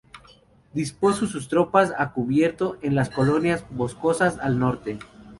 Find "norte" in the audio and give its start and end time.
4.57-4.97